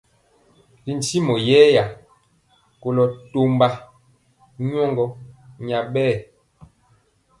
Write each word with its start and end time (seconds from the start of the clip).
Ri 0.83 0.91
ntimɔ 0.97 1.33
yɛya 1.47 1.83
koló 2.81 3.03
tɔmba 3.31 3.67
nyɔ 4.67 4.83
nya 5.65 5.79
bɛɛ. 5.93 6.13